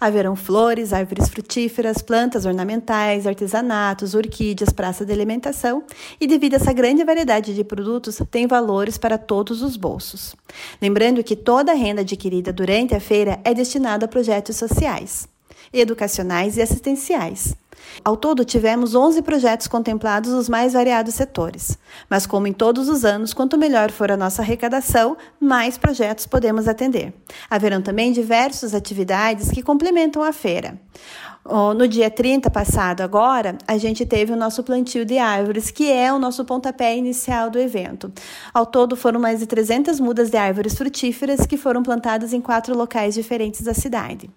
[0.00, 5.84] Haverão flores, árvores frutíferas, plantas ornamentais, artesanatos, orquídeas, praça de alimentação
[6.18, 10.34] e, devido a essa grande variedade de produtos, tem valores para todos os bolsos.
[10.80, 15.28] Lembrando que toda a renda adquirida durante a feira é destinada a projetos sociais,
[15.72, 17.54] educacionais e assistenciais.
[18.04, 21.76] Ao todo, tivemos 11 projetos contemplados nos mais variados setores.
[22.08, 26.68] Mas, como em todos os anos, quanto melhor for a nossa arrecadação, mais projetos podemos
[26.68, 27.12] atender.
[27.48, 30.78] Haverão também diversas atividades que complementam a feira.
[31.74, 36.12] No dia 30 passado, agora, a gente teve o nosso plantio de árvores, que é
[36.12, 38.12] o nosso pontapé inicial do evento.
[38.52, 42.76] Ao todo, foram mais de 300 mudas de árvores frutíferas que foram plantadas em quatro
[42.76, 44.30] locais diferentes da cidade.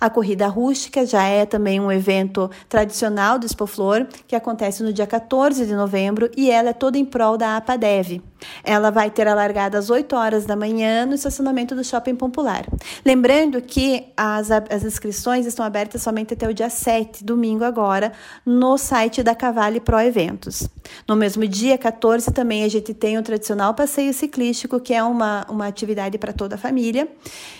[0.00, 5.06] A corrida rústica já é também um evento tradicional do Expoflor, que acontece no dia
[5.06, 8.29] 14 de novembro e ela é toda em prol da APADEV.
[8.62, 12.66] Ela vai ter a largada às 8 horas da manhã no estacionamento do Shopping Popular.
[13.04, 18.12] Lembrando que as, as inscrições estão abertas somente até o dia 7, domingo agora,
[18.44, 20.68] no site da Cavale Pro Eventos.
[21.06, 25.46] No mesmo dia, 14, também a gente tem o tradicional passeio ciclístico, que é uma,
[25.48, 27.08] uma atividade para toda a família.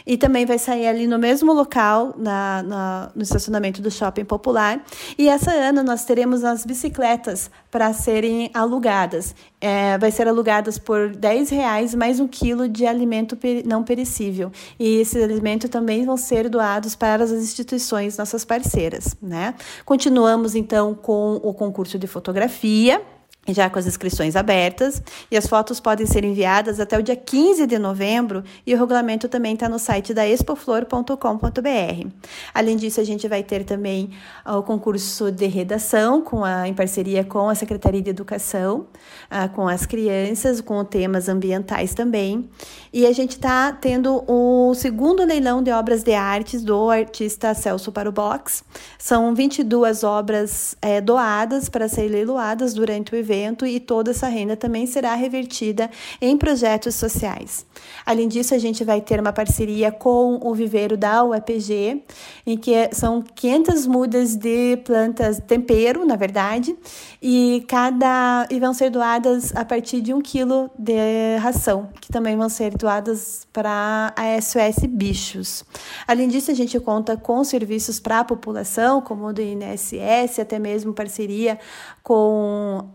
[0.07, 4.83] E também vai sair ali no mesmo local, na, na, no estacionamento do Shopping Popular.
[5.19, 9.35] E essa ano nós teremos as bicicletas para serem alugadas.
[9.61, 14.51] É, vai ser alugadas por 10 reais mais um quilo de alimento não perecível.
[14.79, 19.17] E esses alimentos também vão ser doados para as instituições nossas parceiras.
[19.23, 19.55] Né?
[19.85, 23.01] Continuamos então com o concurso de fotografia
[23.49, 27.67] já com as inscrições abertas, e as fotos podem ser enviadas até o dia 15
[27.67, 32.09] de novembro, e o regulamento também está no site da expoflor.com.br.
[32.53, 34.11] Além disso, a gente vai ter também
[34.45, 38.87] ah, o concurso de redação, com a, em parceria com a Secretaria de Educação,
[39.31, 42.49] uh, com as crianças, com temas ambientais também,
[42.93, 47.91] e a gente está tendo o segundo leilão de obras de artes do artista Celso
[47.91, 48.63] para o Box.
[48.99, 54.27] São 22 obras é, doadas para serem leiloadas durante o evento evento e toda essa
[54.27, 55.89] renda também será revertida
[56.21, 57.65] em projetos sociais.
[58.05, 62.03] Além disso, a gente vai ter uma parceria com o viveiro da UEPG,
[62.45, 66.77] em que são 500 mudas de plantas tempero, na verdade,
[67.23, 72.37] e cada e vão ser doadas a partir de um quilo de ração, que também
[72.37, 75.65] vão ser doadas para a SOS Bichos.
[76.07, 80.59] Além disso, a gente conta com serviços para a população, como o do INSS, até
[80.59, 81.59] mesmo parceria
[82.03, 82.89] com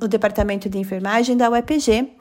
[0.00, 2.12] o Departamento de Enfermagem da UEPG